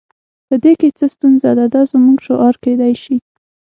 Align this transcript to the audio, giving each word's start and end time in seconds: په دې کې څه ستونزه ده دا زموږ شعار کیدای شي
په 0.47 0.55
دې 0.63 0.73
کې 0.79 0.89
څه 0.97 1.05
ستونزه 1.15 1.49
ده 1.57 1.65
دا 1.75 1.81
زموږ 1.91 2.17
شعار 2.27 2.55
کیدای 2.63 2.93
شي 3.03 3.17